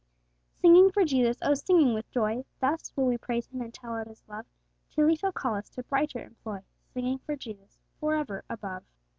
Singing 0.55 0.89
for 0.91 1.05
Jesus, 1.05 1.37
oh, 1.43 1.53
singing 1.53 1.93
with 1.93 2.09
joy; 2.09 2.43
Thus 2.59 2.91
will 2.97 3.05
we 3.05 3.19
praise 3.19 3.45
Him, 3.45 3.61
and 3.61 3.71
tell 3.71 3.93
out 3.95 4.07
His 4.07 4.27
love, 4.27 4.47
Till 4.89 5.05
He 5.07 5.15
shall 5.15 5.31
call 5.31 5.53
us 5.53 5.69
to 5.69 5.83
brighter 5.83 6.23
employ, 6.25 6.63
Singing 6.91 7.19
for 7.19 7.35
Jesus 7.35 7.77
for 7.99 8.15
ever 8.15 8.43
above. 8.49 8.81